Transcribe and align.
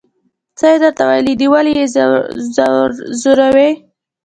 څه 0.57 0.65
یې 0.71 0.77
درته 0.83 1.03
ویلي 1.09 1.33
دي 1.39 1.47
ولې 1.53 1.71
یې 1.77 1.85
ځوروئ. 3.21 3.71